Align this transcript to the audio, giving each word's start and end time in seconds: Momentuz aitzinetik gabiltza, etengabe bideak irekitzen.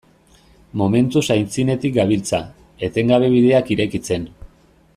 Momentuz 0.81 1.21
aitzinetik 1.35 1.93
gabiltza, 1.99 2.39
etengabe 2.89 3.31
bideak 3.35 3.71
irekitzen. 3.77 4.27